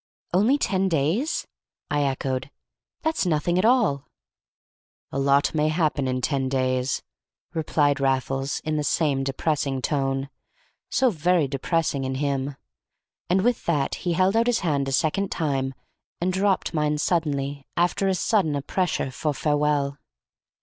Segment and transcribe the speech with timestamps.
[0.33, 1.45] "Only ten days?"
[1.91, 2.49] I echoed.
[3.03, 4.07] "That's nothing at all."
[5.11, 7.03] "A lot may happen in ten days,"
[7.53, 10.31] replied Raffles, in the same depressing tone,
[10.89, 12.55] so very depressing in him;
[13.29, 15.75] and with that he held out his hand a second time,
[16.19, 19.99] and dropped mine suddenly after as sudden a pressure for farewell.